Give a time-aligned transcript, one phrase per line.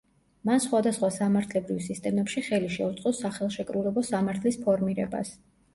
[0.49, 5.37] მან სხვადასხვა სამართლებრივ სისტემებში ხელი შეუწყო სახელშეკრულებო სამართლის ფორმირებას.